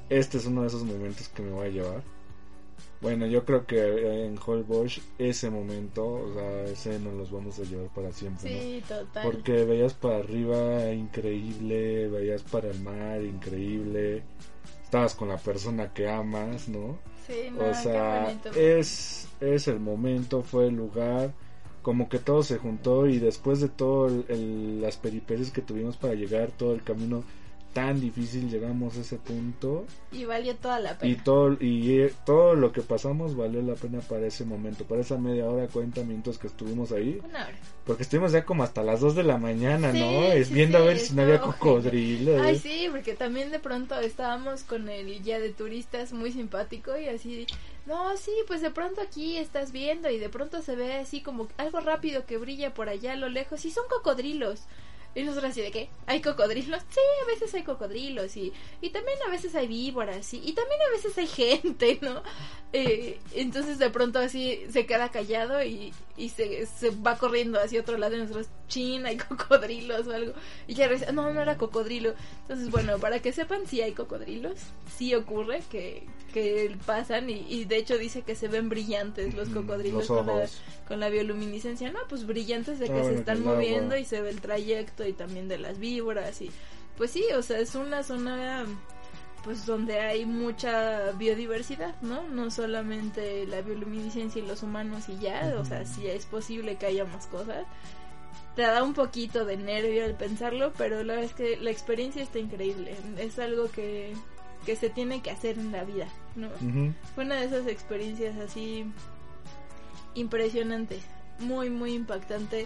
este 0.09 0.37
es 0.37 0.45
uno 0.45 0.61
de 0.61 0.67
esos 0.67 0.83
momentos 0.83 1.27
que 1.29 1.43
me 1.43 1.51
voy 1.51 1.67
a 1.67 1.71
llevar. 1.71 2.14
Bueno, 3.01 3.27
yo 3.27 3.45
creo 3.45 3.65
que 3.65 4.25
en 4.25 4.37
Holbox 4.43 5.01
ese 5.19 5.49
momento, 5.49 6.05
o 6.07 6.33
sea, 6.33 6.63
ese 6.63 6.97
nos 6.99 7.13
los 7.13 7.31
vamos 7.31 7.59
a 7.59 7.63
llevar 7.63 7.87
para 7.89 8.11
siempre, 8.11 8.49
¿no? 8.49 8.59
Sí, 8.59 8.83
total. 8.87 9.23
Porque 9.31 9.63
veías 9.65 9.93
para 9.93 10.17
arriba 10.17 10.91
increíble, 10.91 12.07
veías 12.07 12.41
para 12.43 12.69
el 12.71 12.79
mar 12.79 13.21
increíble, 13.21 14.23
estabas 14.83 15.13
con 15.13 15.27
la 15.27 15.37
persona 15.37 15.93
que 15.93 16.07
amas, 16.09 16.67
¿no? 16.67 16.97
Sí, 17.27 17.49
no, 17.55 17.65
o 17.69 17.73
sea, 17.73 18.33
es, 18.55 19.27
es 19.41 19.67
el 19.67 19.79
momento, 19.79 20.41
fue 20.41 20.67
el 20.67 20.75
lugar, 20.75 21.33
como 21.81 22.07
que 22.09 22.17
todo 22.19 22.43
se 22.43 22.57
juntó 22.57 23.07
y 23.07 23.19
después 23.19 23.59
de 23.61 23.67
todo 23.69 24.07
el- 24.07 24.25
el- 24.29 24.81
las 24.81 24.97
peripecias 24.97 25.51
que 25.51 25.61
tuvimos 25.61 25.97
para 25.97 26.13
llegar, 26.15 26.51
todo 26.51 26.73
el 26.73 26.81
camino 26.83 27.23
tan 27.75 27.99
difícil, 27.99 28.49
llegamos 28.49 28.97
a 28.97 29.01
ese 29.01 29.17
punto 29.17 29.85
Y 30.11 30.25
valió 30.25 30.55
toda 30.55 30.79
la 30.79 30.97
pena. 30.97 31.11
y 31.11 31.17
todo 31.17 31.57
y 31.59 31.99
eh, 31.99 32.13
todo 32.25 32.55
lo 32.55 32.71
que 32.71 32.81
pasamos 32.81 33.35
valió 33.35 33.61
la 33.61 33.75
pena 33.75 33.99
para 33.99 34.25
ese 34.25 34.45
momento, 34.45 34.85
para 34.85 35.01
esa 35.01 35.17
media 35.17 35.45
hora, 35.45 35.67
40 35.67 36.03
minutos 36.03 36.39
que 36.39 36.47
estuvimos 36.47 36.91
ahí, 36.93 37.19
Una 37.29 37.43
hora. 37.47 37.57
porque 37.85 38.03
estuvimos 38.03 38.31
ya 38.31 38.45
como 38.45 38.63
hasta 38.63 38.81
las 38.81 39.01
2 39.01 39.13
de 39.15 39.23
la 39.23 39.37
mañana, 39.37 39.91
Sí, 39.91 39.99
¿no? 39.99 40.23
Es 40.31 40.47
sí, 40.47 40.53
viendo 40.53 40.77
a 40.77 40.81
sí, 40.81 40.87
ver 40.87 40.99
si 40.99 41.13
no 41.15 41.21
había 41.23 41.41
cocodrilos. 41.41 42.41
Ay, 42.41 42.57
sí, 42.57 42.87
porque 42.89 43.13
también 43.13 43.51
de 43.51 43.59
pronto 43.59 43.99
estábamos 43.99 44.63
con 44.63 44.87
el 44.89 45.21
guía 45.21 45.39
de 45.39 45.49
turistas 45.49 46.13
muy 46.13 46.31
simpático 46.31 46.97
y 46.97 47.07
así, 47.09 47.45
no, 47.85 48.15
sí, 48.17 48.31
pues 48.47 48.61
de 48.61 48.71
pronto 48.71 49.01
aquí 49.01 49.37
estás 49.37 49.71
viendo 49.73 50.09
y 50.09 50.17
de 50.17 50.29
pronto 50.29 50.61
se 50.61 50.75
ve 50.77 50.93
así 50.95 51.21
como 51.21 51.47
algo 51.57 51.81
rápido 51.81 52.25
que 52.25 52.37
brilla 52.37 52.73
por 52.73 52.89
allá 52.89 53.13
a 53.13 53.17
lo 53.17 53.29
lejos 53.29 53.65
y 53.65 53.71
son 53.71 53.83
cocodrilos. 53.89 54.61
Y 55.15 55.23
nosotros 55.23 55.51
así 55.51 55.61
de 55.61 55.71
qué, 55.71 55.89
¿hay 56.07 56.21
cocodrilos? 56.21 56.81
Sí, 56.89 56.99
a 57.23 57.27
veces 57.27 57.53
hay 57.53 57.63
cocodrilos 57.63 58.35
y, 58.35 58.51
y 58.81 58.89
también 58.89 59.17
a 59.25 59.31
veces 59.31 59.55
hay 59.55 59.65
víboras 59.67 60.33
y, 60.33 60.37
y 60.37 60.51
también 60.51 60.79
a 60.81 60.91
veces 60.91 61.17
hay 61.17 61.27
gente, 61.61 61.97
¿no? 62.01 62.21
Eh, 62.73 63.17
entonces 63.33 63.79
de 63.79 63.89
pronto 63.89 64.19
así 64.19 64.59
se 64.69 64.85
queda 64.85 65.09
callado 65.09 65.63
y, 65.63 65.93
y 66.17 66.27
se, 66.29 66.65
se 66.65 66.89
va 66.89 67.17
corriendo 67.17 67.57
hacia 67.61 67.79
otro 67.79 67.97
lado 67.97 68.15
y 68.15 68.19
nosotros, 68.19 68.47
chin, 68.67 69.05
hay 69.05 69.15
cocodrilos 69.29 70.07
o 70.07 70.11
algo. 70.11 70.33
Y 70.67 70.73
ya 70.73 70.89
dice, 70.89 71.11
no, 71.13 71.31
no 71.33 71.41
era 71.41 71.57
cocodrilo. 71.57 72.13
Entonces, 72.41 72.69
bueno, 72.69 72.97
para 72.99 73.21
que 73.21 73.31
sepan, 73.31 73.65
sí 73.67 73.81
hay 73.81 73.93
cocodrilos, 73.93 74.59
sí 74.97 75.15
ocurre 75.15 75.61
que, 75.71 76.03
que 76.33 76.75
pasan 76.85 77.29
y, 77.29 77.45
y 77.47 77.63
de 77.63 77.77
hecho 77.77 77.97
dice 77.97 78.23
que 78.23 78.35
se 78.35 78.49
ven 78.49 78.67
brillantes 78.67 79.33
los 79.35 79.47
Mm, 79.47 79.53
cocodrilos 79.53 80.09
los 80.09 80.09
con, 80.09 80.25
la, 80.27 80.33
con 80.85 80.99
la 80.99 81.07
bioluminiscencia. 81.09 81.91
No, 81.93 81.99
pues 82.09 82.25
brillantes 82.27 82.79
de 82.79 82.91
que 82.91 82.99
Ah, 82.99 83.03
se 83.03 83.13
bueno, 83.13 83.19
están 83.19 83.37
que 83.37 83.43
el 83.43 83.47
agua. 83.47 83.55
moviendo 83.55 83.95
y 83.97 84.03
se 84.03 84.21
ve 84.21 84.31
el 84.31 84.41
trayecto 84.41 85.04
y 85.07 85.13
también 85.13 85.47
de 85.47 85.57
las 85.57 85.79
víboras 85.79 86.41
y 86.41 86.51
pues 86.97 87.11
sí, 87.11 87.25
o 87.35 87.41
sea, 87.41 87.59
es 87.59 87.75
una 87.75 88.03
zona 88.03 88.65
pues 89.43 89.65
donde 89.67 89.99
hay 89.99 90.25
mucha 90.25 91.11
biodiversidad, 91.11 91.93
¿no? 92.01 92.23
No 92.23 92.49
solamente 92.49 93.45
la 93.45 93.61
bioluminiscencia 93.61 94.41
y 94.41 94.47
los 94.47 94.63
humanos 94.63 95.07
y 95.07 95.19
ya, 95.19 95.55
o 95.59 95.63
sea, 95.63 95.85
sí 95.85 96.07
es 96.07 96.25
posible 96.25 96.77
que 96.77 96.87
haya 96.87 97.05
más 97.05 97.27
cosas. 97.27 97.63
Te 98.55 98.63
da 98.63 98.81
un 98.81 98.95
poquito 98.95 99.45
de 99.45 99.57
nervio 99.57 100.05
al 100.05 100.15
pensarlo, 100.15 100.73
pero 100.75 101.03
la 101.03 101.13
verdad 101.13 101.29
es 101.29 101.35
que 101.35 101.57
la 101.57 101.69
experiencia 101.69 102.23
está 102.23 102.39
increíble. 102.39 102.95
Es 103.19 103.37
algo 103.37 103.69
que, 103.69 104.15
que 104.65 104.75
se 104.75 104.89
tiene 104.89 105.21
que 105.21 105.29
hacer 105.29 105.59
en 105.59 105.71
la 105.71 105.83
vida, 105.83 106.07
¿no? 106.35 106.49
Fue 107.13 107.25
una 107.25 107.35
de 107.35 107.45
esas 107.45 107.67
experiencias 107.67 108.35
así 108.37 108.85
impresionantes, 110.15 111.03
muy, 111.37 111.69
muy 111.69 111.93
impactante. 111.93 112.65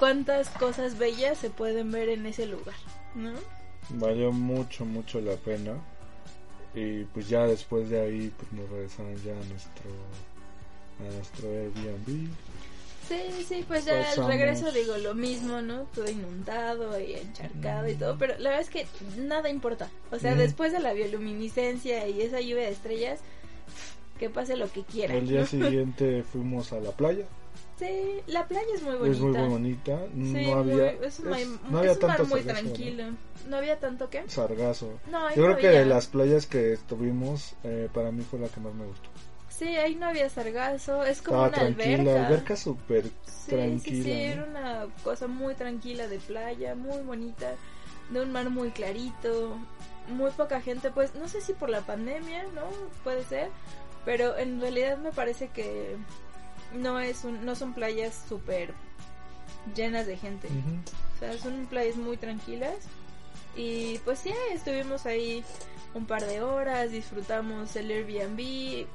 Cu- 0.00 0.06
cuántas 0.06 0.48
cosas 0.50 0.98
bellas 0.98 1.38
se 1.38 1.50
pueden 1.50 1.92
ver 1.92 2.08
en 2.08 2.26
ese 2.26 2.46
lugar, 2.46 2.74
¿no? 3.14 3.32
Valió 3.90 4.32
mucho, 4.32 4.84
mucho 4.84 5.20
la 5.20 5.34
pena. 5.36 5.74
Y 6.74 7.04
pues 7.04 7.28
ya 7.28 7.46
después 7.46 7.90
de 7.90 8.00
ahí 8.00 8.32
pues 8.36 8.52
nos 8.52 8.68
regresamos 8.70 9.22
ya 9.24 9.32
a 9.32 9.44
nuestro 9.44 9.90
a 11.00 11.14
nuestro 11.14 11.48
Airbnb. 11.48 12.28
Sí, 13.08 13.44
sí, 13.48 13.64
pues 13.66 13.84
ya 13.86 13.98
al 13.98 14.04
Pasamos. 14.04 14.30
regreso 14.30 14.70
digo 14.70 14.96
lo 14.98 15.14
mismo, 15.16 15.60
¿no? 15.62 15.82
Todo 15.94 16.08
inundado 16.08 17.00
y 17.00 17.14
encharcado 17.14 17.88
y 17.88 17.94
todo, 17.96 18.16
pero 18.18 18.34
la 18.38 18.50
verdad 18.50 18.60
es 18.60 18.70
que 18.70 18.86
nada 19.18 19.48
importa. 19.48 19.88
O 20.12 20.18
sea, 20.20 20.34
Mm. 20.34 20.38
después 20.38 20.72
de 20.72 20.78
la 20.78 20.92
bioluminiscencia 20.92 22.06
y 22.06 22.22
esa 22.22 22.40
lluvia 22.40 22.66
de 22.66 22.70
estrellas, 22.70 23.18
que 24.20 24.30
pase 24.30 24.56
lo 24.56 24.70
que 24.70 24.84
quiera. 24.84 25.14
El 25.14 25.26
día 25.28 25.40
¿no? 25.40 25.46
siguiente 25.46 26.22
fuimos 26.22 26.72
a 26.72 26.78
la 26.78 26.92
playa. 26.92 27.24
Sí, 27.80 28.20
la 28.26 28.46
playa 28.46 28.66
es 28.74 28.82
muy 28.82 28.94
bonita. 28.96 29.16
Es 29.16 29.20
muy 29.20 29.48
bonita. 29.48 29.98
Sí, 30.12 30.18
no 30.20 30.32
muy- 30.32 30.52
había 30.52 30.90
es 30.92 31.20
mar- 31.20 31.30
no 31.30 31.34
es 31.36 31.40
había 31.40 31.92
un 31.92 31.98
mar 31.98 31.98
tanto 31.98 32.24
muy 32.26 32.42
sargazo, 32.42 32.62
tranquilo. 32.62 33.04
¿no? 33.48 33.56
había 33.56 33.78
tanto 33.80 34.10
qué? 34.10 34.22
Sargazo. 34.28 35.00
No, 35.10 35.28
Yo 35.34 35.44
creo 35.44 35.56
que 35.56 35.68
de 35.70 35.86
las 35.86 36.06
playas 36.06 36.46
que 36.46 36.74
estuvimos, 36.74 37.54
eh, 37.64 37.88
para 37.92 38.12
mí 38.12 38.22
fue 38.22 38.38
la 38.38 38.48
que 38.48 38.60
más 38.60 38.74
me 38.74 38.84
gustó. 38.86 39.08
Sí, 39.48 39.64
ahí 39.76 39.94
no 39.94 40.06
había 40.06 40.28
sargazo, 40.30 41.04
es 41.04 41.22
como 41.22 41.44
Estaba 41.46 41.48
una 41.66 41.74
tranquila, 41.74 42.10
alberca. 42.12 42.26
alberca 42.26 42.56
súper 42.56 43.04
Sí, 43.04 43.10
sí, 43.26 43.50
tranquila. 43.50 44.04
sí, 44.04 44.10
¿no? 44.10 44.32
era 44.32 44.44
una 44.44 44.86
cosa 45.02 45.26
muy 45.26 45.54
tranquila 45.54 46.06
de 46.06 46.18
playa, 46.18 46.74
muy 46.74 47.00
bonita, 47.02 47.54
de 48.10 48.20
un 48.20 48.30
mar 48.32 48.48
muy 48.50 48.70
clarito, 48.70 49.56
muy 50.08 50.30
poca 50.32 50.60
gente, 50.60 50.90
pues 50.90 51.14
no 51.14 51.28
sé 51.28 51.40
si 51.40 51.52
por 51.54 51.68
la 51.70 51.80
pandemia, 51.80 52.44
¿no? 52.54 52.62
Puede 53.04 53.24
ser, 53.24 53.48
pero 54.04 54.36
en 54.38 54.60
realidad 54.60 54.98
me 54.98 55.12
parece 55.12 55.48
que 55.48 55.96
no 56.74 57.00
es 57.00 57.24
un, 57.24 57.44
no 57.44 57.54
son 57.54 57.74
playas 57.74 58.24
súper 58.28 58.74
llenas 59.74 60.06
de 60.06 60.16
gente. 60.16 60.48
O 61.16 61.18
sea, 61.18 61.36
son 61.38 61.66
playas 61.66 61.96
muy 61.96 62.16
tranquilas. 62.16 62.76
Y 63.56 63.98
pues 64.04 64.20
sí, 64.20 64.32
estuvimos 64.52 65.06
ahí 65.06 65.44
un 65.94 66.06
par 66.06 66.24
de 66.24 66.40
horas, 66.42 66.92
disfrutamos 66.92 67.74
el 67.76 67.90
Airbnb. 67.90 68.86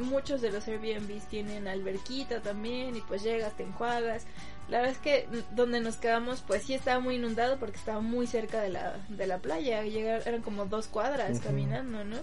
Muchos 0.00 0.40
de 0.40 0.50
los 0.50 0.68
Airbnbs 0.68 1.26
tienen 1.28 1.66
alberquita 1.66 2.40
también 2.40 2.96
y 2.96 3.00
pues 3.00 3.22
llegas, 3.22 3.56
te 3.56 3.64
enjuagas. 3.64 4.24
La 4.68 4.78
verdad 4.78 4.94
es 4.94 4.98
que 4.98 5.26
donde 5.52 5.80
nos 5.80 5.96
quedamos 5.96 6.44
pues 6.46 6.64
sí 6.64 6.74
estaba 6.74 7.00
muy 7.00 7.16
inundado 7.16 7.58
porque 7.58 7.78
estaba 7.78 8.00
muy 8.00 8.26
cerca 8.26 8.60
de 8.60 8.68
la, 8.68 8.96
de 9.08 9.26
la 9.26 9.38
playa. 9.38 9.82
Llegar, 9.82 10.22
eran 10.26 10.42
como 10.42 10.66
dos 10.66 10.86
cuadras 10.86 11.40
caminando, 11.40 12.04
¿no? 12.04 12.18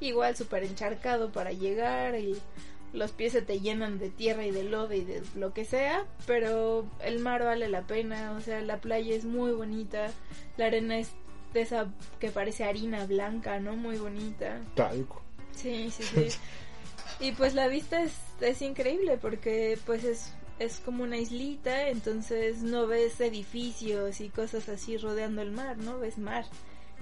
Igual 0.00 0.36
súper 0.36 0.62
encharcado 0.62 1.32
para 1.32 1.52
llegar 1.52 2.14
y 2.14 2.40
los 2.92 3.12
pies 3.12 3.32
se 3.32 3.42
te 3.42 3.60
llenan 3.60 3.98
de 3.98 4.10
tierra 4.10 4.46
y 4.46 4.50
de 4.50 4.64
lodo 4.64 4.94
y 4.94 5.02
de 5.02 5.22
lo 5.34 5.52
que 5.52 5.64
sea, 5.64 6.06
pero 6.26 6.86
el 7.00 7.18
mar 7.18 7.44
vale 7.44 7.68
la 7.68 7.86
pena, 7.86 8.32
o 8.32 8.40
sea, 8.40 8.60
la 8.62 8.80
playa 8.80 9.14
es 9.14 9.24
muy 9.24 9.52
bonita, 9.52 10.10
la 10.56 10.66
arena 10.66 10.98
es 10.98 11.10
de 11.52 11.62
esa 11.62 11.92
que 12.18 12.30
parece 12.30 12.64
harina 12.64 13.06
blanca, 13.06 13.58
¿no? 13.60 13.76
Muy 13.76 13.96
bonita. 13.96 14.60
Talco. 14.74 15.22
Sí, 15.54 15.90
sí, 15.90 16.02
sí. 16.02 16.38
y 17.20 17.32
pues 17.32 17.54
la 17.54 17.68
vista 17.68 18.02
es, 18.02 18.12
es 18.40 18.62
increíble 18.62 19.18
porque 19.18 19.78
pues 19.86 20.04
es, 20.04 20.32
es 20.58 20.80
como 20.80 21.04
una 21.04 21.18
islita, 21.18 21.88
entonces 21.88 22.62
no 22.62 22.86
ves 22.86 23.20
edificios 23.20 24.20
y 24.20 24.28
cosas 24.28 24.68
así 24.68 24.96
rodeando 24.96 25.42
el 25.42 25.52
mar, 25.52 25.78
¿no? 25.78 25.98
Ves 25.98 26.18
mar 26.18 26.44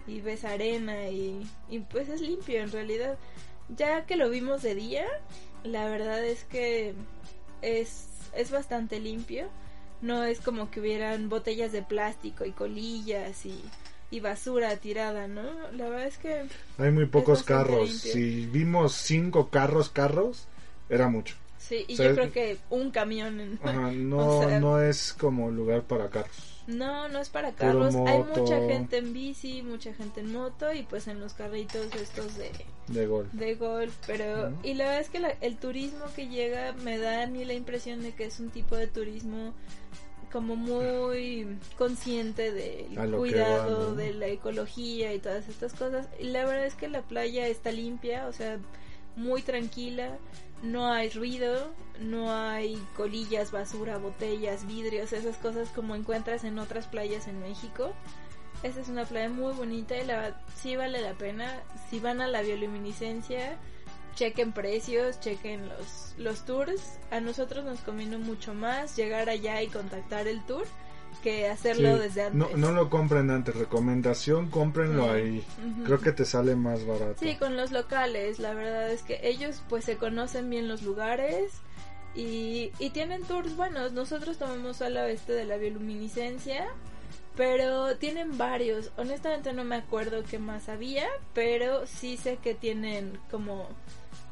y 0.06 0.20
ves 0.20 0.44
arena 0.44 1.08
y, 1.08 1.46
y 1.68 1.80
pues 1.80 2.08
es 2.08 2.20
limpio 2.20 2.60
en 2.60 2.70
realidad. 2.70 3.18
Ya 3.68 4.06
que 4.06 4.16
lo 4.16 4.30
vimos 4.30 4.62
de 4.62 4.74
día, 4.74 5.06
la 5.64 5.86
verdad 5.86 6.24
es 6.24 6.44
que 6.44 6.94
es, 7.62 8.06
es 8.34 8.50
bastante 8.50 9.00
limpio. 9.00 9.48
No 10.02 10.24
es 10.24 10.40
como 10.40 10.70
que 10.70 10.80
hubieran 10.80 11.28
botellas 11.28 11.72
de 11.72 11.82
plástico 11.82 12.44
y 12.44 12.52
colillas 12.52 13.46
y, 13.46 13.60
y 14.10 14.20
basura 14.20 14.76
tirada, 14.76 15.26
¿no? 15.26 15.42
La 15.72 15.88
verdad 15.88 16.06
es 16.06 16.18
que 16.18 16.44
Hay 16.78 16.90
muy 16.92 17.06
pocos 17.06 17.42
carros. 17.42 17.88
limpio. 17.90 18.12
Si 18.12 18.46
vimos 18.46 18.92
cinco 18.92 19.48
carros, 19.48 19.88
carros, 19.88 20.46
era 20.88 21.08
mucho. 21.08 21.34
sí, 21.58 21.84
y 21.88 21.94
O 21.94 21.96
sea, 21.96 22.06
yo 22.10 22.14
creo 22.14 22.32
que 22.32 22.58
un 22.70 22.90
camión 22.90 23.40
en- 23.40 23.58
Ajá, 23.62 23.90
no, 23.92 24.18
O 24.18 24.46
sea- 24.48 24.60
no 24.60 24.80
es 24.80 25.12
como 25.14 25.50
lugar 25.50 25.82
para 25.82 26.08
carros. 26.10 26.55
No, 26.66 27.08
no 27.08 27.20
es 27.20 27.28
para 27.28 27.52
carros. 27.52 27.94
Hay 27.94 28.22
mucha 28.36 28.56
gente 28.60 28.98
en 28.98 29.12
bici, 29.12 29.62
mucha 29.62 29.94
gente 29.94 30.20
en 30.20 30.32
moto 30.32 30.72
y 30.72 30.82
pues 30.82 31.06
en 31.06 31.20
los 31.20 31.32
carritos 31.34 31.86
estos 31.94 32.36
de, 32.36 32.50
De 32.88 33.06
golf. 33.06 33.32
de 33.32 33.54
golf. 33.54 33.94
Pero, 34.06 34.52
y 34.62 34.74
la 34.74 34.84
verdad 34.84 35.00
es 35.00 35.08
que 35.10 35.20
la- 35.20 35.36
el 35.40 35.56
turismo 35.56 36.04
que 36.16 36.28
llega 36.28 36.72
me 36.82 36.98
da 36.98 37.22
a 37.22 37.26
mí 37.28 37.44
la 37.44 37.54
impresión 37.54 38.02
de 38.02 38.12
que 38.14 38.24
es 38.24 38.40
un 38.40 38.50
tipo 38.50 38.76
de 38.76 38.86
turismo 38.88 39.54
como 40.32 40.56
muy 40.56 41.46
consciente 41.78 42.52
del 42.52 42.88
cuidado, 43.16 43.78
va, 43.78 43.84
¿no? 43.90 43.94
de 43.94 44.12
la 44.12 44.26
ecología 44.26 45.14
y 45.14 45.18
todas 45.20 45.48
estas 45.48 45.72
cosas. 45.72 46.08
Y 46.18 46.24
la 46.24 46.44
verdad 46.44 46.66
es 46.66 46.74
que 46.74 46.88
la 46.88 47.02
playa 47.02 47.46
está 47.46 47.70
limpia, 47.70 48.26
o 48.26 48.32
sea, 48.32 48.58
muy 49.14 49.40
tranquila, 49.42 50.18
no 50.62 50.92
hay 50.92 51.10
ruido, 51.10 51.72
no 52.00 52.32
hay 52.32 52.76
colillas, 52.96 53.50
basura, 53.50 53.98
botellas, 53.98 54.66
vidrios, 54.66 55.12
esas 55.12 55.36
cosas 55.36 55.68
como 55.70 55.94
encuentras 55.94 56.44
en 56.44 56.58
otras 56.58 56.86
playas 56.86 57.28
en 57.28 57.40
México. 57.40 57.92
Esta 58.62 58.80
es 58.80 58.88
una 58.88 59.04
playa 59.04 59.28
muy 59.28 59.52
bonita 59.52 59.96
y 59.96 60.04
la 60.06 60.40
sí 60.56 60.76
vale 60.76 61.00
la 61.00 61.14
pena. 61.14 61.62
Si 61.90 62.00
van 62.00 62.20
a 62.20 62.26
la 62.26 62.42
bioluminiscencia, 62.42 63.58
chequen 64.14 64.52
precios, 64.52 65.20
chequen 65.20 65.68
los, 65.68 66.14
los 66.16 66.44
tours. 66.44 66.98
A 67.10 67.20
nosotros 67.20 67.64
nos 67.64 67.80
convino 67.80 68.18
mucho 68.18 68.54
más 68.54 68.96
llegar 68.96 69.28
allá 69.28 69.62
y 69.62 69.68
contactar 69.68 70.26
el 70.26 70.44
tour 70.46 70.66
que 71.22 71.48
hacerlo 71.48 71.94
Sí, 71.96 72.02
desde 72.02 72.22
antes. 72.24 72.38
No, 72.38 72.56
no 72.56 72.72
lo 72.72 72.88
compren 72.90 73.30
antes. 73.30 73.54
Recomendación, 73.54 74.48
cómprenlo 74.50 75.04
Sí. 75.04 75.10
ahí. 75.10 75.44
Creo 75.84 76.00
que 76.00 76.12
te 76.12 76.24
sale 76.24 76.54
más 76.56 76.86
barato. 76.86 77.16
Sí, 77.20 77.36
con 77.36 77.56
los 77.56 77.72
locales, 77.72 78.38
la 78.38 78.54
verdad 78.54 78.90
es 78.90 79.02
que 79.02 79.20
ellos 79.22 79.62
pues 79.68 79.84
se 79.84 79.96
conocen 79.96 80.48
bien 80.50 80.68
los 80.68 80.82
lugares 80.82 81.52
y, 82.14 82.72
y 82.78 82.90
tienen 82.90 83.22
tours 83.24 83.56
buenos. 83.56 83.92
Nosotros 83.92 84.38
tomamos 84.38 84.78
solo 84.78 85.04
este 85.04 85.32
de 85.32 85.44
la 85.44 85.56
bioluminiscencia, 85.56 86.66
pero 87.36 87.96
tienen 87.96 88.38
varios. 88.38 88.90
Honestamente 88.96 89.52
no 89.52 89.64
me 89.64 89.76
acuerdo 89.76 90.22
qué 90.28 90.38
más 90.38 90.68
había, 90.68 91.06
pero 91.34 91.86
sí 91.86 92.16
sé 92.16 92.38
que 92.42 92.54
tienen 92.54 93.18
como 93.30 93.68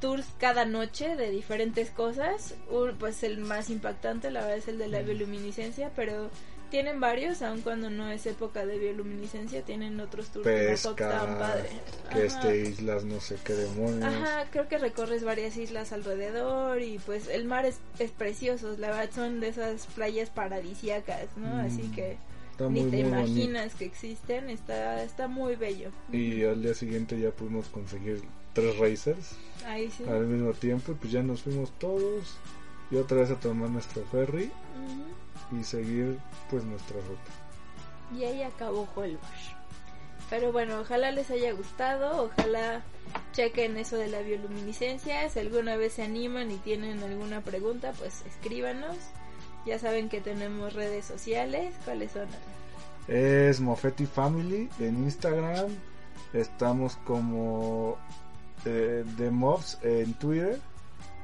tours 0.00 0.26
cada 0.38 0.64
noche 0.64 1.16
de 1.16 1.30
diferentes 1.30 1.90
cosas. 1.90 2.54
Un- 2.70 2.96
pues 2.98 3.22
el 3.22 3.38
más 3.38 3.68
impactante 3.70 4.30
la 4.30 4.40
verdad 4.40 4.56
es 4.58 4.68
el 4.68 4.78
de 4.78 4.88
la 4.88 5.02
bioluminiscencia, 5.02 5.90
pero 5.94 6.30
tienen 6.74 6.98
varios, 6.98 7.40
aun 7.42 7.60
cuando 7.60 7.88
no 7.88 8.10
es 8.10 8.26
época 8.26 8.66
de 8.66 8.76
bioluminiscencia, 8.80 9.62
tienen 9.62 10.00
otros 10.00 10.26
tours 10.30 10.44
que 10.44 10.50
Pesca, 10.66 10.90
estaban 10.90 11.38
padres. 11.38 11.70
que 12.10 12.18
Ajá. 12.18 12.24
este 12.24 12.62
islas 12.68 13.04
no 13.04 13.20
sé 13.20 13.36
qué 13.44 13.52
demonios. 13.52 14.02
Ajá, 14.02 14.46
creo 14.50 14.66
que 14.66 14.78
recorres 14.78 15.22
varias 15.22 15.56
islas 15.56 15.92
alrededor 15.92 16.82
y 16.82 16.98
pues 16.98 17.28
el 17.28 17.44
mar 17.44 17.64
es, 17.64 17.76
es 18.00 18.10
precioso, 18.10 18.74
la 18.76 18.88
verdad 18.88 19.08
son 19.14 19.38
de 19.38 19.50
esas 19.50 19.86
playas 19.86 20.30
paradisíacas, 20.30 21.28
¿no? 21.36 21.46
Mm, 21.46 21.60
Así 21.60 21.82
que 21.94 22.16
Está 22.50 22.68
ni 22.68 22.80
muy, 22.82 22.90
te 22.90 23.04
muy 23.04 23.10
bonito. 23.10 23.30
imaginas 23.30 23.74
que 23.76 23.84
existen, 23.84 24.50
está, 24.50 25.00
está 25.04 25.28
muy 25.28 25.54
bello. 25.54 25.90
Y 26.10 26.42
al 26.42 26.60
día 26.60 26.74
siguiente 26.74 27.20
ya 27.20 27.30
pudimos 27.30 27.66
conseguir 27.68 28.20
tres 28.52 28.76
racers 28.78 29.36
Ahí 29.64 29.92
sí. 29.96 30.02
al 30.08 30.26
mismo 30.26 30.52
tiempo. 30.54 30.90
Y 30.90 30.94
pues 30.96 31.12
ya 31.12 31.22
nos 31.22 31.42
fuimos 31.42 31.70
todos. 31.78 32.34
Y 32.90 32.96
otra 32.96 33.18
vez 33.18 33.30
a 33.30 33.38
tomar 33.38 33.70
nuestro 33.70 34.02
ferry. 34.10 34.50
Y 35.52 35.62
seguir 35.64 36.18
pues 36.50 36.64
nuestra 36.64 36.96
ruta. 36.96 37.30
Y 38.16 38.24
ahí 38.24 38.42
acabó 38.42 38.88
Holbox. 38.94 39.54
Pero 40.30 40.52
bueno, 40.52 40.80
ojalá 40.80 41.10
les 41.10 41.30
haya 41.30 41.52
gustado, 41.52 42.24
ojalá 42.24 42.82
chequen 43.32 43.76
eso 43.76 43.96
de 43.96 44.08
la 44.08 44.20
bioluminiscencia, 44.20 45.28
si 45.28 45.38
alguna 45.38 45.76
vez 45.76 45.94
se 45.94 46.02
animan 46.02 46.50
y 46.50 46.56
tienen 46.56 47.02
alguna 47.02 47.42
pregunta, 47.42 47.92
pues 47.98 48.24
escríbanos. 48.26 48.96
Ya 49.66 49.78
saben 49.78 50.08
que 50.08 50.20
tenemos 50.20 50.74
redes 50.74 51.06
sociales, 51.06 51.74
¿cuáles 51.84 52.12
son? 52.12 52.28
Es 53.08 53.60
Mofetti 53.60 54.06
Family 54.06 54.68
en 54.78 55.04
Instagram, 55.04 55.68
estamos 56.32 56.96
como 57.04 57.98
eh, 58.64 59.04
The 59.16 59.30
Mobs 59.30 59.78
en 59.82 60.14
Twitter 60.14 60.58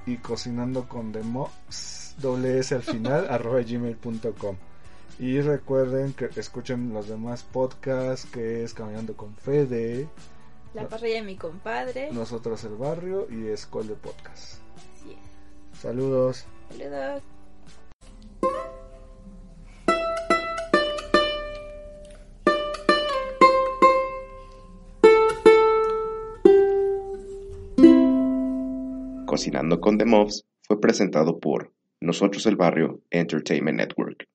y 0.06 0.16
cocinando 0.18 0.88
con 0.88 1.12
The 1.12 1.22
Mobs, 1.22 2.09
doble 2.20 2.58
S 2.58 2.74
al 2.74 2.82
final, 2.82 3.26
arroba 3.30 3.60
gmail.com. 3.62 4.56
Y 5.18 5.40
recuerden 5.40 6.14
que 6.14 6.30
escuchen 6.36 6.94
los 6.94 7.08
demás 7.08 7.42
podcasts 7.42 8.26
que 8.30 8.64
es 8.64 8.72
Caminando 8.72 9.14
con 9.16 9.34
Fede. 9.36 10.08
La 10.72 10.88
parrilla 10.88 11.16
de 11.16 11.22
mi 11.22 11.36
compadre. 11.36 12.10
Nosotros 12.12 12.64
el 12.64 12.76
barrio 12.76 13.26
y 13.30 13.48
Escole 13.48 13.94
Podcast. 13.94 14.60
Así 14.76 15.12
es. 15.12 15.78
Saludos. 15.80 16.46
Saludos. 16.70 17.22
Cocinando 29.26 29.80
con 29.80 29.98
The 29.98 30.06
Mobs 30.06 30.46
fue 30.66 30.80
presentado 30.80 31.38
por 31.38 31.72
Nosotros 32.00 32.46
el 32.46 32.56
Barrio 32.56 33.02
Entertainment 33.10 33.76
Network. 33.76 34.29